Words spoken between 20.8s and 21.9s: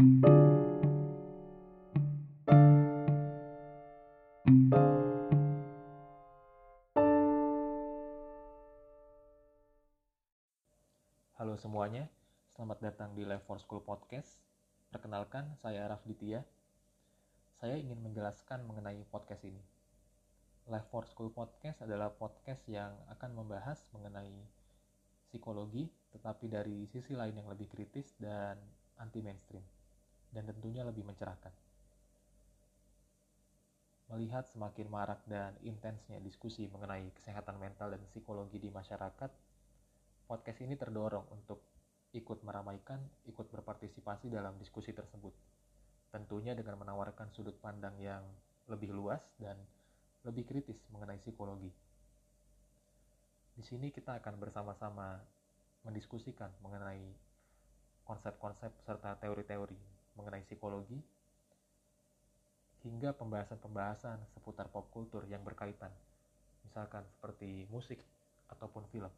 for School Podcast